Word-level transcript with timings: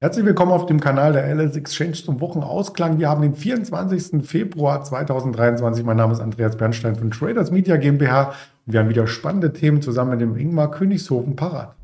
Herzlich 0.00 0.24
willkommen 0.24 0.52
auf 0.52 0.66
dem 0.66 0.78
Kanal 0.78 1.12
der 1.12 1.26
LS 1.34 1.56
Exchange 1.56 1.94
zum 1.94 2.20
Wochenausklang. 2.20 3.00
Wir 3.00 3.08
haben 3.08 3.20
den 3.20 3.34
24. 3.34 4.24
Februar 4.24 4.84
2023. 4.84 5.84
Mein 5.84 5.96
Name 5.96 6.12
ist 6.12 6.20
Andreas 6.20 6.56
Bernstein 6.56 6.94
von 6.94 7.10
Traders 7.10 7.50
Media 7.50 7.76
GmbH 7.76 8.32
wir 8.70 8.80
haben 8.80 8.90
wieder 8.90 9.06
spannende 9.06 9.52
Themen 9.52 9.82
zusammen 9.82 10.10
mit 10.10 10.20
dem 10.20 10.36
Ingmar 10.36 10.70
Königshofen 10.70 11.34
parat. 11.34 11.74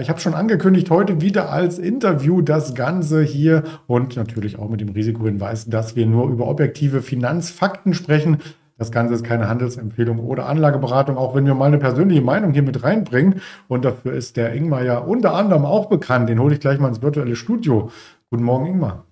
Ich 0.00 0.08
habe 0.08 0.20
schon 0.20 0.34
angekündigt, 0.34 0.90
heute 0.90 1.20
wieder 1.20 1.50
als 1.50 1.78
Interview 1.78 2.40
das 2.40 2.74
Ganze 2.74 3.22
hier 3.22 3.64
und 3.86 4.16
natürlich 4.16 4.58
auch 4.58 4.70
mit 4.70 4.80
dem 4.80 4.88
Risikohinweis, 4.88 5.66
dass 5.66 5.94
wir 5.94 6.06
nur 6.06 6.30
über 6.30 6.48
objektive 6.48 7.02
Finanzfakten 7.02 7.94
sprechen. 7.94 8.38
Das 8.78 8.92
Ganze 8.92 9.14
ist 9.14 9.24
keine 9.24 9.48
Handelsempfehlung 9.48 10.20
oder 10.20 10.46
Anlageberatung, 10.46 11.16
auch 11.16 11.34
wenn 11.34 11.44
wir 11.44 11.54
mal 11.54 11.66
eine 11.66 11.78
persönliche 11.78 12.22
Meinung 12.22 12.52
hier 12.52 12.62
mit 12.62 12.84
reinbringen. 12.84 13.42
Und 13.66 13.84
dafür 13.84 14.12
ist 14.12 14.36
der 14.36 14.54
Ingmar 14.54 14.84
ja 14.84 14.98
unter 14.98 15.34
anderem 15.34 15.66
auch 15.66 15.86
bekannt. 15.86 16.28
Den 16.28 16.38
hole 16.38 16.54
ich 16.54 16.60
gleich 16.60 16.78
mal 16.78 16.86
ins 16.86 17.02
virtuelle 17.02 17.34
Studio. 17.34 17.90
Guten 18.30 18.44
Morgen, 18.44 18.66
Ingmar. 18.66 19.04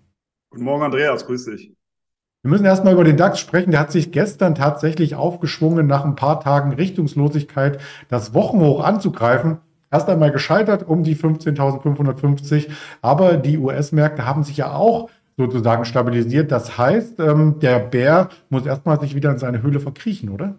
Guten 0.50 0.64
Morgen, 0.64 0.84
Andreas. 0.84 1.26
Grüß 1.26 1.46
dich. 1.46 1.74
Wir 2.42 2.50
müssen 2.50 2.64
erstmal 2.64 2.92
über 2.92 3.02
den 3.02 3.16
DAX 3.16 3.40
sprechen. 3.40 3.73
Der 3.73 3.80
hat 3.80 3.90
sich 3.90 4.12
gestern 4.12 4.54
tatsächlich 4.54 5.16
aufgeschwungen, 5.16 5.88
nach 5.88 6.04
ein 6.04 6.14
paar 6.14 6.38
Tagen 6.38 6.73
Richtungslosigkeit 6.73 7.80
das 8.09 8.34
Wochenhoch 8.34 8.84
anzugreifen. 8.84 9.59
Erst 9.90 10.09
einmal 10.09 10.30
gescheitert 10.30 10.87
um 10.87 11.02
die 11.02 11.16
15.550. 11.16 12.68
Aber 13.02 13.37
die 13.37 13.59
US-Märkte 13.59 14.26
haben 14.26 14.45
sich 14.45 14.59
ja 14.59 14.73
auch 14.73 15.10
sozusagen 15.36 15.84
stabilisiert. 15.84 16.50
Das 16.50 16.78
heißt, 16.78 17.20
ähm, 17.20 17.58
der 17.60 17.78
Bär 17.78 18.30
muss 18.48 18.66
erstmal 18.66 19.00
sich 19.00 19.14
wieder 19.14 19.30
in 19.30 19.38
seine 19.38 19.62
Höhle 19.62 19.80
verkriechen, 19.80 20.30
oder? 20.30 20.59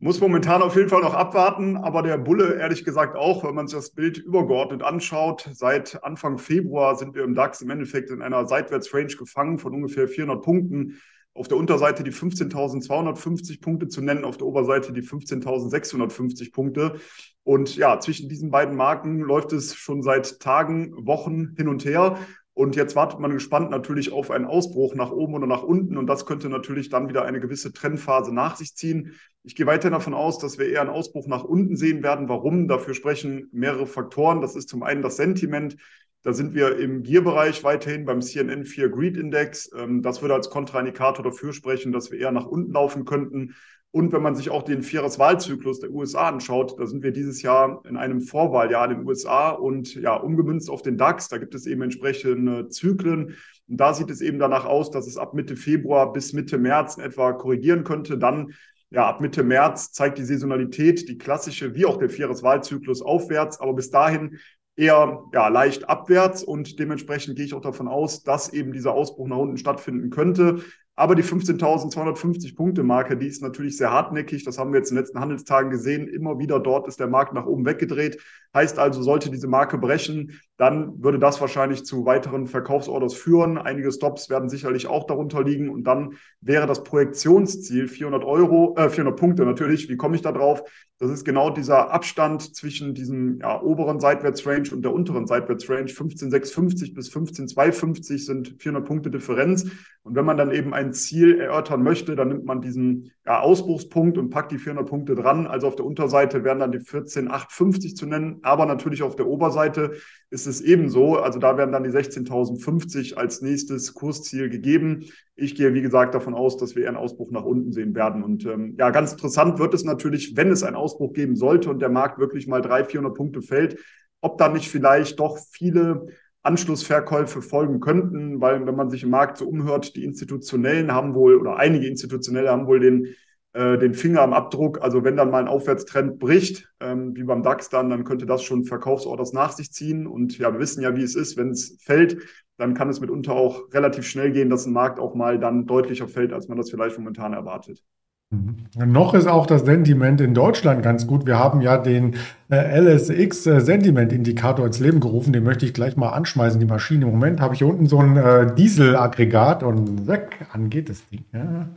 Muss 0.00 0.20
momentan 0.20 0.62
auf 0.62 0.76
jeden 0.76 0.88
Fall 0.88 1.02
noch 1.02 1.14
abwarten, 1.14 1.76
aber 1.76 2.02
der 2.02 2.18
Bulle 2.18 2.54
ehrlich 2.54 2.84
gesagt 2.84 3.16
auch, 3.16 3.42
wenn 3.42 3.56
man 3.56 3.66
sich 3.66 3.76
das 3.76 3.90
Bild 3.90 4.18
übergeordnet 4.18 4.84
anschaut. 4.84 5.48
Seit 5.52 6.04
Anfang 6.04 6.38
Februar 6.38 6.96
sind 6.96 7.16
wir 7.16 7.24
im 7.24 7.34
DAX 7.34 7.62
im 7.62 7.70
Endeffekt 7.70 8.10
in 8.10 8.22
einer 8.22 8.46
Seitwärtsrange 8.46 9.16
gefangen 9.18 9.58
von 9.58 9.74
ungefähr 9.74 10.06
400 10.06 10.40
Punkten. 10.40 11.00
Auf 11.34 11.48
der 11.48 11.56
Unterseite 11.56 12.04
die 12.04 12.12
15.250 12.12 13.60
Punkte 13.60 13.88
zu 13.88 14.00
nennen, 14.00 14.24
auf 14.24 14.36
der 14.36 14.46
Oberseite 14.46 14.92
die 14.92 15.02
15.650 15.02 16.52
Punkte. 16.52 17.00
Und 17.42 17.76
ja, 17.76 17.98
zwischen 17.98 18.28
diesen 18.28 18.50
beiden 18.50 18.76
Marken 18.76 19.20
läuft 19.20 19.52
es 19.52 19.74
schon 19.74 20.02
seit 20.02 20.38
Tagen, 20.38 20.92
Wochen 21.06 21.54
hin 21.56 21.66
und 21.66 21.84
her. 21.84 22.18
Und 22.58 22.74
jetzt 22.74 22.96
wartet 22.96 23.20
man 23.20 23.30
gespannt 23.30 23.70
natürlich 23.70 24.10
auf 24.10 24.32
einen 24.32 24.44
Ausbruch 24.44 24.96
nach 24.96 25.12
oben 25.12 25.34
oder 25.34 25.46
nach 25.46 25.62
unten. 25.62 25.96
Und 25.96 26.08
das 26.08 26.26
könnte 26.26 26.48
natürlich 26.48 26.88
dann 26.88 27.08
wieder 27.08 27.24
eine 27.24 27.38
gewisse 27.38 27.72
Trendphase 27.72 28.34
nach 28.34 28.56
sich 28.56 28.74
ziehen. 28.74 29.14
Ich 29.44 29.54
gehe 29.54 29.66
weiter 29.66 29.90
davon 29.90 30.12
aus, 30.12 30.40
dass 30.40 30.58
wir 30.58 30.68
eher 30.68 30.80
einen 30.80 30.90
Ausbruch 30.90 31.28
nach 31.28 31.44
unten 31.44 31.76
sehen 31.76 32.02
werden. 32.02 32.28
Warum? 32.28 32.66
Dafür 32.66 32.94
sprechen 32.94 33.48
mehrere 33.52 33.86
Faktoren. 33.86 34.40
Das 34.40 34.56
ist 34.56 34.68
zum 34.68 34.82
einen 34.82 35.02
das 35.02 35.14
Sentiment. 35.14 35.76
Da 36.22 36.32
sind 36.32 36.54
wir 36.54 36.78
im 36.78 37.02
Gier-Bereich 37.02 37.62
weiterhin 37.64 38.04
beim 38.04 38.20
CNN 38.20 38.64
4 38.64 38.88
Greed 38.88 39.16
Index. 39.16 39.70
Ähm, 39.76 40.02
das 40.02 40.20
würde 40.20 40.34
als 40.34 40.50
Kontraindikator 40.50 41.24
dafür 41.24 41.52
sprechen, 41.52 41.92
dass 41.92 42.10
wir 42.10 42.18
eher 42.18 42.32
nach 42.32 42.46
unten 42.46 42.72
laufen 42.72 43.04
könnten. 43.04 43.54
Und 43.90 44.12
wenn 44.12 44.22
man 44.22 44.34
sich 44.34 44.50
auch 44.50 44.62
den 44.62 44.82
Vieres-Wahlzyklus 44.82 45.80
der 45.80 45.90
USA 45.90 46.28
anschaut, 46.28 46.78
da 46.78 46.86
sind 46.86 47.02
wir 47.02 47.10
dieses 47.10 47.40
Jahr 47.40 47.82
in 47.88 47.96
einem 47.96 48.20
Vorwahljahr 48.20 48.90
in 48.90 48.98
den 48.98 49.06
USA 49.06 49.50
und 49.50 49.94
ja, 49.94 50.14
umgemünzt 50.14 50.68
auf 50.68 50.82
den 50.82 50.98
DAX, 50.98 51.28
da 51.28 51.38
gibt 51.38 51.54
es 51.54 51.66
eben 51.66 51.80
entsprechende 51.80 52.68
Zyklen. 52.68 53.36
Und 53.66 53.76
da 53.78 53.94
sieht 53.94 54.10
es 54.10 54.20
eben 54.20 54.38
danach 54.38 54.66
aus, 54.66 54.90
dass 54.90 55.06
es 55.06 55.16
ab 55.16 55.32
Mitte 55.32 55.56
Februar 55.56 56.12
bis 56.12 56.34
Mitte 56.34 56.58
März 56.58 56.98
etwa 56.98 57.32
korrigieren 57.32 57.84
könnte. 57.84 58.18
Dann 58.18 58.52
ja, 58.90 59.06
ab 59.06 59.20
Mitte 59.20 59.42
März 59.42 59.92
zeigt 59.92 60.18
die 60.18 60.24
Saisonalität, 60.24 61.08
die 61.08 61.18
klassische 61.18 61.74
wie 61.74 61.86
auch 61.86 61.98
der 61.98 62.10
Vieres-Wahlzyklus 62.10 63.00
aufwärts. 63.00 63.58
Aber 63.58 63.72
bis 63.72 63.90
dahin 63.90 64.38
eher 64.78 65.24
ja, 65.32 65.48
leicht 65.48 65.88
abwärts 65.88 66.42
und 66.42 66.78
dementsprechend 66.78 67.36
gehe 67.36 67.44
ich 67.44 67.54
auch 67.54 67.60
davon 67.60 67.88
aus, 67.88 68.22
dass 68.22 68.52
eben 68.52 68.72
dieser 68.72 68.92
Ausbruch 68.92 69.26
nach 69.26 69.36
unten 69.36 69.58
stattfinden 69.58 70.10
könnte. 70.10 70.62
Aber 70.98 71.14
die 71.14 71.22
15.250 71.22 72.56
Punkte 72.56 72.82
Marke, 72.82 73.16
die 73.16 73.28
ist 73.28 73.40
natürlich 73.40 73.76
sehr 73.76 73.92
hartnäckig. 73.92 74.42
Das 74.42 74.58
haben 74.58 74.72
wir 74.72 74.78
jetzt 74.78 74.90
in 74.90 74.96
den 74.96 75.04
letzten 75.04 75.20
Handelstagen 75.20 75.70
gesehen. 75.70 76.08
Immer 76.08 76.40
wieder 76.40 76.58
dort 76.58 76.88
ist 76.88 76.98
der 76.98 77.06
Markt 77.06 77.34
nach 77.34 77.46
oben 77.46 77.64
weggedreht. 77.64 78.20
Heißt 78.52 78.80
also, 78.80 79.00
sollte 79.00 79.30
diese 79.30 79.46
Marke 79.46 79.78
brechen, 79.78 80.40
dann 80.56 81.00
würde 81.00 81.20
das 81.20 81.40
wahrscheinlich 81.40 81.84
zu 81.84 82.04
weiteren 82.04 82.48
Verkaufsorders 82.48 83.14
führen. 83.14 83.58
Einige 83.58 83.92
Stops 83.92 84.28
werden 84.28 84.48
sicherlich 84.48 84.88
auch 84.88 85.06
darunter 85.06 85.44
liegen. 85.44 85.70
Und 85.70 85.84
dann 85.84 86.14
wäre 86.40 86.66
das 86.66 86.82
Projektionsziel 86.82 87.86
400 87.86 88.24
Euro, 88.24 88.74
äh, 88.76 88.90
400 88.90 89.16
Punkte 89.16 89.44
natürlich. 89.44 89.88
Wie 89.88 89.96
komme 89.96 90.16
ich 90.16 90.22
da 90.22 90.32
drauf? 90.32 90.64
Das 90.98 91.12
ist 91.12 91.24
genau 91.24 91.50
dieser 91.50 91.92
Abstand 91.92 92.56
zwischen 92.56 92.92
diesem 92.92 93.38
ja, 93.40 93.62
oberen 93.62 94.00
Seitwärtsrange 94.00 94.70
und 94.72 94.82
der 94.82 94.92
unteren 94.92 95.28
Seitwärtsrange. 95.28 95.86
15,650 95.86 96.92
bis 96.92 97.08
15,250 97.08 98.26
sind 98.26 98.56
400 98.58 98.84
Punkte 98.84 99.10
Differenz. 99.10 99.64
Und 100.02 100.16
wenn 100.16 100.24
man 100.24 100.36
dann 100.36 100.50
eben 100.50 100.74
ein 100.74 100.87
Ziel 100.92 101.40
erörtern 101.40 101.82
möchte, 101.82 102.16
dann 102.16 102.28
nimmt 102.28 102.44
man 102.44 102.60
diesen 102.60 103.12
ja, 103.24 103.40
Ausbruchspunkt 103.40 104.18
und 104.18 104.30
packt 104.30 104.52
die 104.52 104.58
400 104.58 104.88
Punkte 104.88 105.14
dran. 105.14 105.46
Also 105.46 105.66
auf 105.66 105.76
der 105.76 105.84
Unterseite 105.84 106.44
wären 106.44 106.58
dann 106.58 106.72
die 106.72 106.80
14,850 106.80 107.96
zu 107.96 108.06
nennen, 108.06 108.38
aber 108.42 108.66
natürlich 108.66 109.02
auf 109.02 109.16
der 109.16 109.26
Oberseite 109.26 109.92
ist 110.30 110.46
es 110.46 110.60
ebenso. 110.60 111.16
Also 111.16 111.38
da 111.38 111.56
werden 111.56 111.72
dann 111.72 111.84
die 111.84 111.90
16.050 111.90 113.14
als 113.14 113.42
nächstes 113.42 113.94
Kursziel 113.94 114.48
gegeben. 114.48 115.04
Ich 115.36 115.54
gehe, 115.54 115.74
wie 115.74 115.82
gesagt, 115.82 116.14
davon 116.14 116.34
aus, 116.34 116.56
dass 116.56 116.74
wir 116.74 116.82
eher 116.82 116.88
einen 116.88 116.96
Ausbruch 116.96 117.30
nach 117.30 117.44
unten 117.44 117.72
sehen 117.72 117.94
werden. 117.94 118.22
Und 118.22 118.44
ähm, 118.46 118.74
ja, 118.78 118.90
ganz 118.90 119.12
interessant 119.12 119.58
wird 119.58 119.74
es 119.74 119.84
natürlich, 119.84 120.36
wenn 120.36 120.50
es 120.50 120.62
einen 120.62 120.76
Ausbruch 120.76 121.12
geben 121.12 121.36
sollte 121.36 121.70
und 121.70 121.80
der 121.80 121.90
Markt 121.90 122.18
wirklich 122.18 122.46
mal 122.46 122.62
300, 122.62 122.90
400 122.90 123.14
Punkte 123.14 123.42
fällt, 123.42 123.78
ob 124.20 124.38
da 124.38 124.48
nicht 124.48 124.68
vielleicht 124.68 125.20
doch 125.20 125.38
viele 125.38 126.08
Anschlussverkäufe 126.42 127.42
folgen 127.42 127.80
könnten, 127.80 128.40
weil 128.40 128.66
wenn 128.66 128.76
man 128.76 128.90
sich 128.90 129.02
im 129.02 129.10
Markt 129.10 129.38
so 129.38 129.46
umhört, 129.46 129.96
die 129.96 130.04
Institutionellen 130.04 130.92
haben 130.92 131.14
wohl 131.14 131.36
oder 131.36 131.56
einige 131.56 131.86
Institutionelle 131.86 132.50
haben 132.50 132.66
wohl 132.66 132.80
den 132.80 133.14
äh, 133.54 133.78
den 133.78 133.94
Finger 133.94 134.20
am 134.22 134.34
Abdruck. 134.34 134.82
Also 134.82 135.04
wenn 135.04 135.16
dann 135.16 135.30
mal 135.30 135.40
ein 135.40 135.48
Aufwärtstrend 135.48 136.18
bricht, 136.18 136.70
ähm, 136.80 137.16
wie 137.16 137.24
beim 137.24 137.42
DAX 137.42 137.68
dann, 137.70 137.90
dann 137.90 138.04
könnte 138.04 138.26
das 138.26 138.42
schon 138.42 138.64
Verkaufsorders 138.64 139.32
nach 139.32 139.52
sich 139.52 139.72
ziehen. 139.72 140.06
Und 140.06 140.38
ja, 140.38 140.52
wir 140.52 140.60
wissen 140.60 140.82
ja, 140.82 140.94
wie 140.96 141.02
es 141.02 141.16
ist, 141.16 141.36
wenn 141.36 141.50
es 141.50 141.76
fällt, 141.82 142.18
dann 142.56 142.74
kann 142.74 142.88
es 142.88 143.00
mitunter 143.00 143.32
auch 143.32 143.72
relativ 143.72 144.06
schnell 144.06 144.32
gehen, 144.32 144.50
dass 144.50 144.66
ein 144.66 144.72
Markt 144.72 145.00
auch 145.00 145.14
mal 145.14 145.38
dann 145.38 145.66
deutlicher 145.66 146.08
fällt, 146.08 146.32
als 146.32 146.48
man 146.48 146.58
das 146.58 146.70
vielleicht 146.70 146.98
momentan 146.98 147.32
erwartet. 147.32 147.82
Mhm. 148.30 148.66
Noch 148.92 149.14
ist 149.14 149.26
auch 149.26 149.46
das 149.46 149.62
Sentiment 149.62 150.20
in 150.20 150.34
Deutschland 150.34 150.82
ganz 150.82 151.06
gut. 151.06 151.26
Wir 151.26 151.38
haben 151.38 151.62
ja 151.62 151.78
den 151.78 152.16
äh, 152.50 152.78
LSX 152.78 153.46
äh, 153.46 153.60
Sentiment 153.60 154.12
Indikator 154.12 154.66
ins 154.66 154.80
Leben 154.80 155.00
gerufen. 155.00 155.32
Den 155.32 155.44
möchte 155.44 155.64
ich 155.64 155.72
gleich 155.72 155.96
mal 155.96 156.10
anschmeißen, 156.10 156.60
die 156.60 156.66
Maschine. 156.66 157.06
Im 157.06 157.12
Moment 157.12 157.40
habe 157.40 157.54
ich 157.54 157.60
hier 157.60 157.68
unten 157.68 157.86
so 157.86 157.98
ein 157.98 158.16
äh, 158.18 158.54
Dieselaggregat 158.54 159.62
und 159.62 160.06
weg, 160.06 160.46
angeht 160.52 160.90
das 160.90 161.06
Ding. 161.08 161.24
Ja. 161.32 161.68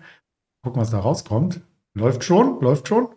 Gucken, 0.64 0.82
was 0.82 0.90
da 0.90 1.00
rauskommt. 1.00 1.62
Läuft 1.94 2.24
schon, 2.26 2.60
läuft 2.62 2.88
schon. 2.88 3.08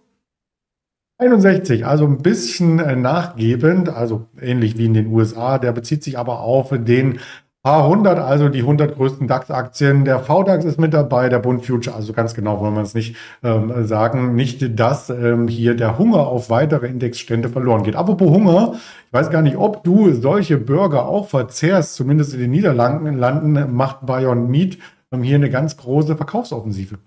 61, 1.19 1.87
also 1.87 2.07
ein 2.07 2.19
bisschen 2.19 2.77
nachgebend, 3.01 3.89
also 3.89 4.27
ähnlich 4.41 4.77
wie 4.79 4.87
in 4.87 4.95
den 4.95 5.07
USA. 5.07 5.59
Der 5.59 5.73
bezieht 5.73 6.03
sich 6.03 6.19
aber 6.19 6.41
auf 6.41 6.71
den 6.71 7.21
paar 7.65 7.89
hundert, 7.89 8.19
also 8.19 8.51
die 8.51 8.61
100 8.61 8.95
größten 8.95 9.27
DAX-Aktien. 9.27 10.05
Der 10.05 10.21
VDAX 10.21 10.67
ist 10.67 10.79
mit 10.79 10.93
dabei, 10.93 11.31
der 11.31 11.39
Bund 11.39 11.65
Future, 11.65 11.97
also 11.97 12.13
ganz 12.13 12.35
genau 12.35 12.61
wollen 12.61 12.75
wir 12.75 12.83
es 12.83 12.93
nicht 12.93 13.17
ähm, 13.43 13.87
sagen. 13.87 14.35
Nicht, 14.35 14.79
dass 14.79 15.09
ähm, 15.09 15.49
hier 15.49 15.75
der 15.75 15.97
Hunger 15.97 16.27
auf 16.27 16.51
weitere 16.51 16.87
Indexstände 16.89 17.49
verloren 17.49 17.83
geht. 17.83 17.97
Apropos 17.97 18.29
Hunger, 18.29 18.75
ich 19.07 19.13
weiß 19.15 19.31
gar 19.31 19.41
nicht, 19.41 19.57
ob 19.57 19.83
du 19.83 20.13
solche 20.13 20.59
Burger 20.59 21.07
auch 21.07 21.29
verzehrst, 21.29 21.95
zumindest 21.95 22.35
in 22.35 22.41
den 22.41 22.51
Niederlanden 22.51 23.17
landen, 23.17 23.75
macht 23.75 24.05
Bayern 24.05 24.47
Meat 24.51 24.77
ähm, 25.11 25.23
hier 25.23 25.37
eine 25.37 25.49
ganz 25.49 25.79
große 25.79 26.19
Verkaufsoffensive. 26.19 26.99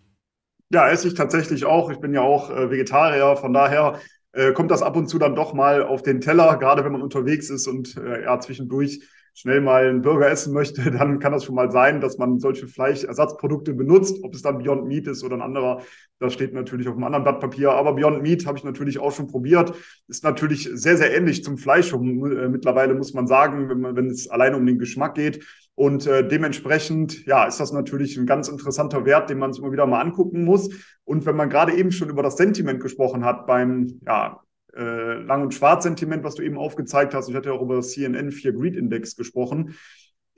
Ja, 0.72 0.90
esse 0.90 1.08
ich 1.08 1.14
tatsächlich 1.14 1.66
auch. 1.66 1.92
Ich 1.92 2.00
bin 2.00 2.16
ja 2.16 2.22
auch 2.22 2.50
äh, 2.50 2.72
Vegetarier, 2.72 3.36
von 3.36 3.54
daher 3.54 4.00
äh, 4.32 4.54
kommt 4.54 4.72
das 4.72 4.82
ab 4.82 4.96
und 4.96 5.08
zu 5.08 5.20
dann 5.20 5.36
doch 5.36 5.54
mal 5.54 5.84
auf 5.84 6.02
den 6.02 6.20
Teller, 6.20 6.58
gerade 6.58 6.84
wenn 6.84 6.94
man 6.94 7.04
unterwegs 7.04 7.52
ist 7.52 7.68
und 7.68 7.96
äh, 7.98 8.24
ja 8.24 8.40
zwischendurch 8.40 9.02
schnell 9.38 9.62
mal 9.62 9.88
einen 9.88 10.02
Burger 10.02 10.32
essen 10.32 10.52
möchte, 10.52 10.90
dann 10.92 11.20
kann 11.20 11.32
das 11.32 11.46
schon 11.46 11.54
mal 11.54 11.72
sein, 11.72 12.02
dass 12.02 12.18
man 12.18 12.40
solche 12.40 12.68
Fleischersatzprodukte 12.68 13.76
benutzt. 13.76 14.18
Ob 14.24 14.34
es 14.34 14.42
dann 14.42 14.58
Beyond 14.58 14.88
Meat 14.88 15.06
ist 15.06 15.24
oder 15.24 15.36
ein 15.36 15.44
anderer, 15.44 15.84
das 16.20 16.34
steht 16.34 16.56
natürlich 16.56 16.88
auf 16.88 16.96
einem 16.96 17.04
anderen 17.04 17.24
Blatt 17.24 17.40
Papier. 17.40 17.72
Aber 17.72 17.94
Beyond 17.94 18.24
Meat 18.24 18.48
habe 18.48 18.58
ich 18.58 18.64
natürlich 18.64 18.98
auch 18.98 19.12
schon 19.12 19.28
probiert. 19.28 19.74
Ist 20.08 20.24
natürlich 20.24 20.68
sehr, 20.74 20.98
sehr 20.98 21.16
ähnlich 21.16 21.44
zum 21.44 21.60
Fleisch. 21.60 21.94
Äh, 21.94 21.98
mittlerweile 21.98 22.96
muss 22.96 23.14
man 23.14 23.28
sagen, 23.28 23.70
wenn, 23.70 23.80
man, 23.80 23.96
wenn 23.96 24.08
es 24.08 24.28
alleine 24.28 24.58
um 24.58 24.66
den 24.66 24.80
Geschmack 24.80 25.14
geht. 25.14 25.46
Und 25.76 26.08
äh, 26.08 26.28
dementsprechend, 26.28 27.24
ja, 27.28 27.46
ist 27.46 27.60
das 27.60 27.72
natürlich 27.72 28.18
ein 28.18 28.26
ganz 28.26 28.48
interessanter 28.48 29.06
Wert, 29.06 29.30
den 29.30 29.38
man 29.38 29.54
sich 29.54 29.62
immer 29.62 29.72
wieder 29.72 29.86
mal 29.86 30.02
angucken 30.02 30.44
muss. 30.46 30.70
Und 31.04 31.28
wenn 31.28 31.36
man 31.36 31.52
gerade 31.52 31.74
eben 31.74 31.92
schon 31.92 32.10
über 32.10 32.24
das 32.24 32.38
Sentiment 32.38 32.80
gesprochen 32.80 33.24
hat 33.24 33.46
beim 33.46 34.00
ja, 34.04 34.42
äh, 34.78 35.16
Lang- 35.22 35.44
und 35.44 35.54
Schwarz-Sentiment, 35.54 36.24
was 36.24 36.36
du 36.36 36.44
eben 36.44 36.58
aufgezeigt 36.58 37.14
hast, 37.14 37.30
ich 37.30 37.36
hatte 37.36 37.50
ja 37.50 37.56
auch 37.56 37.62
über 37.62 37.76
das 37.76 37.92
CNN 37.92 38.32
4 38.32 38.54
Greed 38.54 38.76
Index 38.76 39.16
gesprochen, 39.16 39.76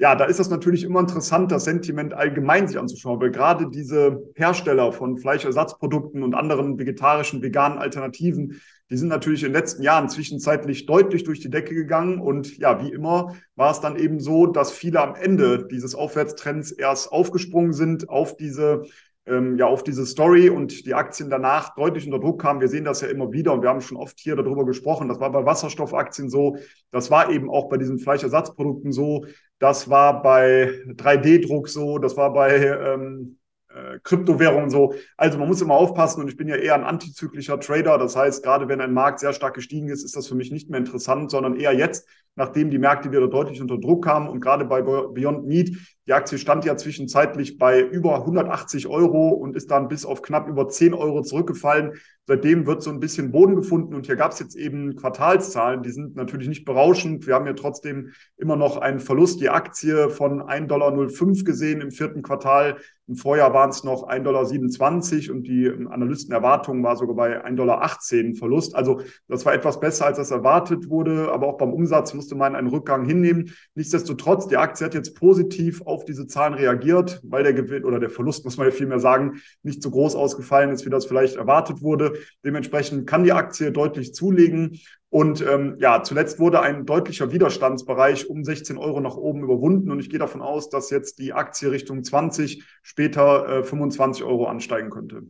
ja, 0.01 0.15
da 0.15 0.23
ist 0.23 0.39
das 0.39 0.49
natürlich 0.49 0.85
immer 0.85 1.01
interessant, 1.01 1.51
das 1.51 1.65
Sentiment 1.65 2.13
allgemein 2.13 2.69
sich 2.69 2.79
anzuschauen, 2.79 3.19
weil 3.19 3.31
gerade 3.31 3.69
diese 3.69 4.23
Hersteller 4.35 4.93
von 4.93 5.17
Fleischersatzprodukten 5.17 6.23
und 6.23 6.35
anderen 6.35 6.79
vegetarischen, 6.79 7.41
veganen 7.41 7.79
Alternativen, 7.79 8.61
die 8.89 8.95
sind 8.95 9.09
natürlich 9.09 9.43
in 9.43 9.49
den 9.49 9.59
letzten 9.59 9.83
Jahren 9.83 10.07
zwischenzeitlich 10.07 10.85
deutlich 10.85 11.25
durch 11.25 11.41
die 11.41 11.49
Decke 11.49 11.75
gegangen. 11.75 12.21
Und 12.21 12.57
ja, 12.57 12.81
wie 12.81 12.91
immer 12.93 13.35
war 13.55 13.71
es 13.71 13.81
dann 13.81 13.97
eben 13.97 14.21
so, 14.21 14.47
dass 14.47 14.71
viele 14.71 15.01
am 15.01 15.15
Ende 15.15 15.67
dieses 15.69 15.95
Aufwärtstrends 15.95 16.71
erst 16.71 17.11
aufgesprungen 17.11 17.73
sind 17.73 18.07
auf 18.07 18.37
diese 18.37 18.83
ähm, 19.29 19.57
ja 19.57 19.67
auf 19.67 19.83
diese 19.83 20.05
Story 20.05 20.49
und 20.49 20.85
die 20.85 20.93
Aktien 20.93 21.29
danach 21.29 21.75
deutlich 21.75 22.05
unter 22.05 22.19
Druck 22.19 22.41
kamen. 22.41 22.61
Wir 22.61 22.67
sehen 22.67 22.85
das 22.85 23.01
ja 23.01 23.07
immer 23.07 23.31
wieder 23.31 23.53
und 23.53 23.61
wir 23.61 23.69
haben 23.69 23.81
schon 23.81 23.97
oft 23.97 24.19
hier 24.19 24.35
darüber 24.35 24.65
gesprochen. 24.65 25.07
Das 25.07 25.19
war 25.19 25.31
bei 25.31 25.45
Wasserstoffaktien 25.45 26.29
so, 26.29 26.57
das 26.91 27.11
war 27.11 27.29
eben 27.29 27.49
auch 27.49 27.69
bei 27.69 27.77
diesen 27.77 27.99
Fleischersatzprodukten 27.99 28.91
so, 28.91 29.25
das 29.59 29.89
war 29.89 30.21
bei 30.21 30.71
3D-Druck 30.87 31.69
so, 31.69 31.97
das 31.99 32.17
war 32.17 32.33
bei 32.33 32.55
ähm, 32.57 33.37
äh, 33.69 33.99
Kryptowährungen 34.03 34.69
so. 34.69 34.93
Also 35.17 35.37
man 35.37 35.47
muss 35.47 35.61
immer 35.61 35.75
aufpassen 35.75 36.21
und 36.21 36.29
ich 36.29 36.37
bin 36.37 36.47
ja 36.47 36.55
eher 36.55 36.75
ein 36.75 36.83
antizyklischer 36.83 37.59
Trader. 37.59 37.97
Das 37.97 38.15
heißt, 38.15 38.43
gerade 38.43 38.67
wenn 38.67 38.81
ein 38.81 38.93
Markt 38.93 39.19
sehr 39.19 39.33
stark 39.33 39.53
gestiegen 39.53 39.89
ist, 39.89 40.03
ist 40.03 40.15
das 40.15 40.27
für 40.27 40.35
mich 40.35 40.51
nicht 40.51 40.69
mehr 40.69 40.79
interessant, 40.79 41.29
sondern 41.31 41.55
eher 41.55 41.73
jetzt, 41.73 42.07
nachdem 42.39 42.69
die 42.69 42.79
Märkte 42.79 43.11
wieder 43.11 43.27
deutlich 43.27 43.61
unter 43.61 43.77
Druck 43.77 44.05
kamen 44.05 44.29
und 44.29 44.39
gerade 44.39 44.65
bei 44.65 44.81
Beyond 44.81 45.45
Meat, 45.45 45.77
die 46.07 46.13
Aktie 46.13 46.39
stand 46.39 46.65
ja 46.65 46.75
zwischenzeitlich 46.75 47.59
bei 47.59 47.81
über 47.81 48.15
180 48.15 48.87
Euro 48.87 49.29
und 49.29 49.55
ist 49.55 49.69
dann 49.69 49.89
bis 49.89 50.05
auf 50.05 50.23
knapp 50.23 50.47
über 50.47 50.67
10 50.67 50.95
Euro 50.95 51.21
zurückgefallen. 51.21 51.91
Seitdem 52.25 52.65
wird 52.65 52.81
so 52.81 52.89
ein 52.89 52.99
bisschen 52.99 53.31
Boden 53.31 53.55
gefunden 53.55 53.93
und 53.93 54.07
hier 54.07 54.15
gab 54.15 54.31
es 54.31 54.39
jetzt 54.39 54.55
eben 54.55 54.95
Quartalszahlen, 54.95 55.83
die 55.83 55.91
sind 55.91 56.15
natürlich 56.15 56.47
nicht 56.47 56.65
berauschend. 56.65 57.27
Wir 57.27 57.35
haben 57.35 57.45
ja 57.45 57.53
trotzdem 57.53 58.11
immer 58.37 58.55
noch 58.55 58.77
einen 58.77 58.99
Verlust, 58.99 59.39
die 59.41 59.49
Aktie 59.49 60.09
von 60.09 60.41
1,05 60.41 60.67
Dollar 60.67 61.43
gesehen 61.43 61.81
im 61.81 61.91
vierten 61.91 62.23
Quartal. 62.23 62.77
Im 63.07 63.15
Vorjahr 63.15 63.53
waren 63.53 63.71
es 63.71 63.83
noch 63.83 64.07
1,27 64.07 65.27
Dollar 65.27 65.35
und 65.35 65.47
die 65.47 65.71
Analystenerwartung 65.89 66.83
war 66.83 66.95
sogar 66.95 67.15
bei 67.15 67.45
1,18 67.45 67.55
Dollar 67.55 68.35
Verlust. 68.35 68.75
Also 68.75 69.01
das 69.27 69.45
war 69.45 69.53
etwas 69.53 69.79
besser, 69.79 70.05
als 70.05 70.17
das 70.17 70.31
erwartet 70.31 70.89
wurde, 70.89 71.31
aber 71.31 71.47
auch 71.47 71.57
beim 71.57 71.73
Umsatz 71.73 72.13
musste 72.29 72.35
man 72.35 72.55
einen 72.55 72.67
Rückgang 72.67 73.05
hinnehmen. 73.05 73.55
Nichtsdestotrotz, 73.73 74.47
die 74.47 74.57
Aktie 74.57 74.85
hat 74.85 74.93
jetzt 74.93 75.15
positiv 75.15 75.81
auf 75.81 76.05
diese 76.05 76.27
Zahlen 76.27 76.53
reagiert, 76.53 77.19
weil 77.23 77.41
der 77.43 77.53
Gewinn 77.53 77.85
oder 77.85 77.99
der 77.99 78.11
Verlust, 78.11 78.45
muss 78.45 78.57
man 78.57 78.67
ja 78.67 78.71
vielmehr 78.71 78.99
sagen, 78.99 79.41
nicht 79.63 79.81
so 79.81 79.89
groß 79.89 80.15
ausgefallen 80.15 80.69
ist, 80.69 80.85
wie 80.85 80.91
das 80.91 81.07
vielleicht 81.07 81.37
erwartet 81.37 81.81
wurde. 81.81 82.13
Dementsprechend 82.45 83.07
kann 83.07 83.23
die 83.23 83.33
Aktie 83.33 83.71
deutlich 83.71 84.13
zulegen. 84.13 84.79
Und 85.09 85.41
ähm, 85.41 85.77
ja, 85.79 86.03
zuletzt 86.03 86.39
wurde 86.39 86.61
ein 86.61 86.85
deutlicher 86.85 87.31
Widerstandsbereich 87.31 88.29
um 88.29 88.43
16 88.43 88.77
Euro 88.77 89.01
nach 89.01 89.15
oben 89.15 89.41
überwunden. 89.41 89.89
Und 89.89 89.99
ich 89.99 90.11
gehe 90.11 90.19
davon 90.19 90.43
aus, 90.43 90.69
dass 90.69 90.91
jetzt 90.91 91.17
die 91.17 91.33
Aktie 91.33 91.71
Richtung 91.71 92.03
20, 92.03 92.63
später 92.83 93.59
äh, 93.59 93.63
25 93.63 94.23
Euro 94.23 94.45
ansteigen 94.45 94.91
könnte. 94.91 95.23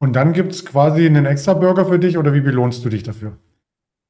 Und 0.00 0.16
dann 0.16 0.32
gibt 0.32 0.50
es 0.52 0.64
quasi 0.64 1.06
einen 1.06 1.26
extra 1.26 1.54
Burger 1.54 1.84
für 1.86 2.00
dich 2.00 2.18
oder 2.18 2.34
wie 2.34 2.40
belohnst 2.40 2.84
du 2.84 2.88
dich 2.88 3.04
dafür? 3.04 3.38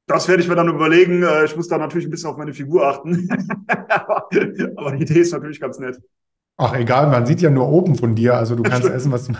Das 0.07 0.27
werde 0.27 0.43
ich 0.43 0.49
mir 0.49 0.55
dann 0.55 0.67
überlegen. 0.67 1.23
Äh, 1.23 1.45
ich 1.45 1.55
muss 1.55 1.67
da 1.67 1.77
natürlich 1.77 2.07
ein 2.07 2.11
bisschen 2.11 2.29
auf 2.29 2.37
meine 2.37 2.53
Figur 2.53 2.87
achten. 2.87 3.29
aber, 3.87 4.29
aber, 4.75 4.91
die 4.91 5.03
Idee 5.03 5.19
ist 5.19 5.31
natürlich 5.31 5.59
ganz 5.59 5.79
nett. 5.79 5.99
Ach, 6.57 6.75
egal, 6.75 7.09
man 7.09 7.25
sieht 7.25 7.41
ja 7.41 7.49
nur 7.49 7.69
oben 7.69 7.95
von 7.95 8.15
dir. 8.15 8.35
Also 8.35 8.55
du 8.55 8.63
kannst 8.69 8.87
essen, 8.89 9.11
was 9.11 9.27
du. 9.27 9.33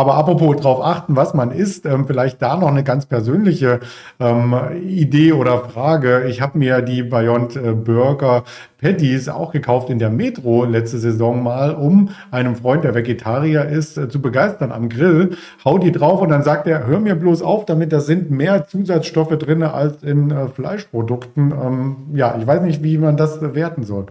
Aber 0.00 0.14
apropos 0.14 0.56
darauf 0.56 0.82
achten, 0.82 1.14
was 1.14 1.34
man 1.34 1.50
isst, 1.50 1.84
ähm, 1.84 2.06
vielleicht 2.06 2.40
da 2.40 2.56
noch 2.56 2.68
eine 2.68 2.82
ganz 2.82 3.04
persönliche 3.04 3.80
ähm, 4.18 4.56
Idee 4.82 5.34
oder 5.34 5.58
Frage. 5.58 6.24
Ich 6.26 6.40
habe 6.40 6.56
mir 6.56 6.80
die 6.80 7.02
Beyond 7.02 7.54
äh, 7.56 7.72
Burger 7.72 8.44
Patties 8.80 9.28
auch 9.28 9.52
gekauft 9.52 9.90
in 9.90 9.98
der 9.98 10.08
Metro 10.08 10.64
letzte 10.64 10.98
Saison 10.98 11.42
mal, 11.42 11.74
um 11.74 12.08
einem 12.30 12.56
Freund, 12.56 12.82
der 12.82 12.94
Vegetarier 12.94 13.66
ist, 13.66 13.98
äh, 13.98 14.08
zu 14.08 14.22
begeistern 14.22 14.72
am 14.72 14.88
Grill. 14.88 15.36
Hau 15.66 15.76
die 15.76 15.92
drauf 15.92 16.22
und 16.22 16.30
dann 16.30 16.44
sagt 16.44 16.66
er, 16.66 16.86
hör 16.86 16.98
mir 16.98 17.14
bloß 17.14 17.42
auf 17.42 17.66
damit, 17.66 17.92
da 17.92 18.00
sind 18.00 18.30
mehr 18.30 18.66
Zusatzstoffe 18.68 19.36
drin 19.36 19.62
als 19.62 20.02
in 20.02 20.30
äh, 20.30 20.48
Fleischprodukten. 20.48 21.52
Ähm, 21.52 21.96
ja, 22.14 22.38
ich 22.40 22.46
weiß 22.46 22.62
nicht, 22.62 22.82
wie 22.82 22.96
man 22.96 23.18
das 23.18 23.38
bewerten 23.38 23.84
soll. 23.84 24.06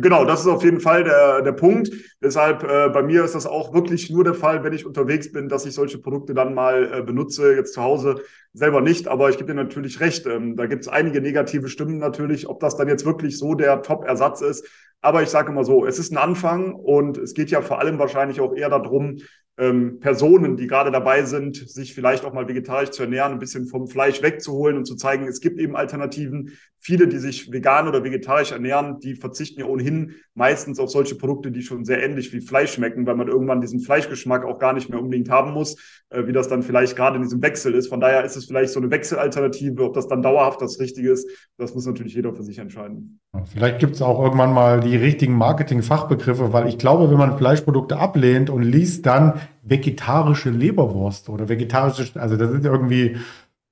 Genau, 0.00 0.24
das 0.24 0.40
ist 0.40 0.46
auf 0.46 0.62
jeden 0.62 0.80
Fall 0.80 1.04
der, 1.04 1.42
der 1.42 1.52
Punkt. 1.52 1.90
Deshalb 2.20 2.62
äh, 2.64 2.88
bei 2.90 3.02
mir 3.02 3.24
ist 3.24 3.34
das 3.34 3.46
auch 3.46 3.72
wirklich 3.72 4.10
nur 4.10 4.24
der 4.24 4.34
Fall, 4.34 4.62
wenn 4.62 4.72
ich 4.72 4.84
unterwegs 4.84 5.32
bin, 5.32 5.48
dass 5.48 5.64
ich 5.64 5.74
solche 5.74 5.98
Produkte 5.98 6.34
dann 6.34 6.54
mal 6.54 6.92
äh, 6.92 7.02
benutze. 7.02 7.54
Jetzt 7.54 7.72
zu 7.72 7.82
Hause 7.82 8.16
selber 8.52 8.80
nicht, 8.80 9.08
aber 9.08 9.30
ich 9.30 9.38
gebe 9.38 9.52
dir 9.52 9.54
natürlich 9.54 10.00
recht. 10.00 10.26
Ähm, 10.26 10.56
da 10.56 10.66
gibt 10.66 10.82
es 10.82 10.88
einige 10.88 11.20
negative 11.20 11.68
Stimmen 11.68 11.98
natürlich, 11.98 12.48
ob 12.48 12.60
das 12.60 12.76
dann 12.76 12.88
jetzt 12.88 13.06
wirklich 13.06 13.38
so 13.38 13.54
der 13.54 13.80
Top-Ersatz 13.82 14.42
ist. 14.42 14.68
Aber 15.00 15.22
ich 15.22 15.28
sage 15.28 15.52
immer 15.52 15.64
so, 15.64 15.86
es 15.86 15.98
ist 15.98 16.12
ein 16.12 16.18
Anfang 16.18 16.74
und 16.74 17.16
es 17.16 17.32
geht 17.32 17.50
ja 17.50 17.62
vor 17.62 17.80
allem 17.80 17.98
wahrscheinlich 17.98 18.40
auch 18.40 18.54
eher 18.54 18.70
darum, 18.70 19.18
ähm, 19.58 20.00
Personen, 20.00 20.56
die 20.56 20.66
gerade 20.66 20.90
dabei 20.90 21.24
sind, 21.24 21.68
sich 21.68 21.94
vielleicht 21.94 22.24
auch 22.24 22.34
mal 22.34 22.48
vegetarisch 22.48 22.90
zu 22.90 23.02
ernähren, 23.02 23.32
ein 23.32 23.38
bisschen 23.38 23.66
vom 23.66 23.86
Fleisch 23.86 24.22
wegzuholen 24.22 24.76
und 24.76 24.84
zu 24.84 24.96
zeigen, 24.96 25.26
es 25.26 25.40
gibt 25.40 25.58
eben 25.58 25.76
Alternativen. 25.76 26.52
Viele, 26.78 27.08
die 27.08 27.18
sich 27.18 27.50
vegan 27.50 27.88
oder 27.88 28.04
vegetarisch 28.04 28.52
ernähren, 28.52 29.00
die 29.00 29.14
verzichten 29.14 29.60
ja 29.60 29.66
ohnehin 29.66 30.14
meistens 30.34 30.78
auf 30.78 30.90
solche 30.90 31.16
Produkte, 31.16 31.50
die 31.50 31.62
schon 31.62 31.84
sehr 31.84 32.02
ähnlich 32.02 32.32
wie 32.32 32.40
Fleisch 32.40 32.74
schmecken, 32.74 33.06
weil 33.06 33.16
man 33.16 33.28
irgendwann 33.28 33.60
diesen 33.60 33.80
Fleischgeschmack 33.80 34.44
auch 34.44 34.58
gar 34.58 34.72
nicht 34.72 34.90
mehr 34.90 35.00
unbedingt 35.00 35.30
haben 35.30 35.52
muss, 35.52 35.76
äh, 36.10 36.26
wie 36.26 36.32
das 36.32 36.48
dann 36.48 36.62
vielleicht 36.62 36.94
gerade 36.94 37.16
in 37.16 37.22
diesem 37.22 37.42
Wechsel 37.42 37.74
ist. 37.74 37.88
Von 37.88 38.00
daher 38.00 38.24
ist 38.24 38.36
es 38.36 38.44
vielleicht 38.44 38.72
so 38.72 38.78
eine 38.78 38.90
Wechselalternative. 38.90 39.82
Ob 39.82 39.94
das 39.94 40.06
dann 40.06 40.22
dauerhaft 40.22 40.60
das 40.60 40.78
Richtige 40.78 41.10
ist, 41.10 41.28
das 41.56 41.74
muss 41.74 41.86
natürlich 41.86 42.14
jeder 42.14 42.34
für 42.34 42.44
sich 42.44 42.58
entscheiden. 42.58 43.20
Vielleicht 43.52 43.78
gibt 43.78 43.94
es 43.94 44.02
auch 44.02 44.22
irgendwann 44.22 44.52
mal 44.52 44.80
die 44.80 44.96
richtigen 44.96 45.34
Marketing-Fachbegriffe, 45.34 46.52
weil 46.52 46.68
ich 46.68 46.78
glaube, 46.78 47.10
wenn 47.10 47.18
man 47.18 47.36
Fleischprodukte 47.36 47.96
ablehnt 47.96 48.50
und 48.50 48.62
liest 48.62 49.06
dann 49.06 49.40
vegetarische 49.62 50.50
Leberwurst 50.50 51.28
oder 51.28 51.48
vegetarische, 51.48 52.20
also 52.20 52.36
das 52.36 52.50
ist 52.50 52.64
irgendwie, 52.64 53.16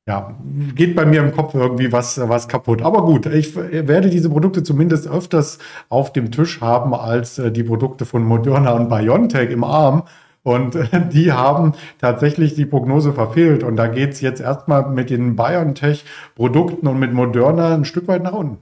ja, 0.06 0.36
geht 0.74 0.94
bei 0.94 1.06
mir 1.06 1.20
im 1.20 1.32
Kopf 1.32 1.54
irgendwie 1.54 1.90
was, 1.92 2.20
was 2.28 2.48
kaputt. 2.48 2.82
Aber 2.82 3.04
gut, 3.04 3.26
ich 3.26 3.56
werde 3.56 4.10
diese 4.10 4.28
Produkte 4.28 4.62
zumindest 4.62 5.08
öfters 5.08 5.58
auf 5.88 6.12
dem 6.12 6.30
Tisch 6.30 6.60
haben 6.60 6.94
als 6.94 7.38
äh, 7.38 7.50
die 7.50 7.64
Produkte 7.64 8.04
von 8.04 8.22
Moderna 8.24 8.72
und 8.72 8.88
BioNTech 8.88 9.50
im 9.50 9.64
Arm. 9.64 10.02
Und 10.42 10.76
die 11.12 11.32
haben 11.32 11.72
tatsächlich 11.98 12.54
die 12.54 12.66
Prognose 12.66 13.14
verfehlt. 13.14 13.62
Und 13.64 13.76
da 13.76 13.86
geht 13.86 14.12
es 14.12 14.20
jetzt 14.20 14.40
erstmal 14.40 14.90
mit 14.90 15.10
den 15.10 15.36
BioNTech-Produkten 15.36 16.86
und 16.86 16.98
mit 16.98 17.14
Moderna 17.14 17.74
ein 17.74 17.86
Stück 17.86 18.08
weit 18.08 18.22
nach 18.22 18.34
unten. 18.34 18.58